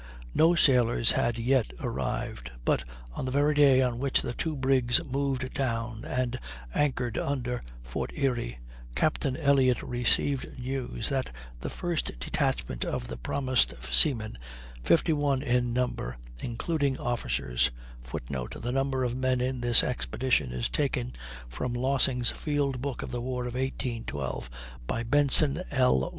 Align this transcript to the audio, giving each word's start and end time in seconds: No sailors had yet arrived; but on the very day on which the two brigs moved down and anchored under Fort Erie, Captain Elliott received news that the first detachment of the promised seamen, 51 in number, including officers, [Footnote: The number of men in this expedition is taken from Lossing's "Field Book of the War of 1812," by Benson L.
No 0.33 0.55
sailors 0.55 1.11
had 1.11 1.37
yet 1.37 1.73
arrived; 1.79 2.49
but 2.65 2.83
on 3.11 3.25
the 3.25 3.29
very 3.29 3.53
day 3.53 3.83
on 3.83 3.99
which 3.99 4.23
the 4.23 4.33
two 4.33 4.55
brigs 4.55 4.99
moved 5.05 5.53
down 5.53 6.03
and 6.05 6.39
anchored 6.73 7.19
under 7.19 7.61
Fort 7.83 8.11
Erie, 8.15 8.57
Captain 8.95 9.37
Elliott 9.37 9.83
received 9.83 10.57
news 10.57 11.09
that 11.09 11.29
the 11.59 11.69
first 11.69 12.19
detachment 12.19 12.83
of 12.83 13.09
the 13.09 13.15
promised 13.17 13.75
seamen, 13.91 14.39
51 14.83 15.43
in 15.43 15.71
number, 15.71 16.17
including 16.39 16.97
officers, 16.97 17.69
[Footnote: 18.03 18.59
The 18.59 18.71
number 18.71 19.03
of 19.03 19.15
men 19.15 19.39
in 19.39 19.61
this 19.61 19.83
expedition 19.83 20.51
is 20.51 20.67
taken 20.67 21.13
from 21.47 21.75
Lossing's 21.75 22.31
"Field 22.31 22.81
Book 22.81 23.03
of 23.03 23.11
the 23.11 23.21
War 23.21 23.43
of 23.45 23.53
1812," 23.53 24.49
by 24.87 25.03
Benson 25.03 25.61
L. 25.69 26.09